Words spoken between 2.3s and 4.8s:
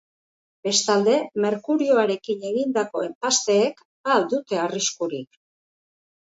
egindako enpasteek, ba al dute